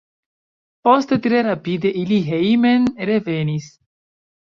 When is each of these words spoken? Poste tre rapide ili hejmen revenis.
Poste 0.87 1.19
tre 1.27 1.43
rapide 1.49 1.93
ili 2.07 2.19
hejmen 2.33 2.91
revenis. 3.15 3.73